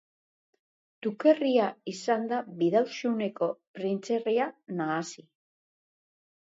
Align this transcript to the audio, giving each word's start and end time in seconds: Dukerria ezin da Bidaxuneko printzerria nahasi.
Dukerria 1.05 1.67
ezin 1.93 2.25
da 2.33 2.41
Bidaxuneko 2.63 3.53
printzerria 3.79 4.51
nahasi. 4.83 5.31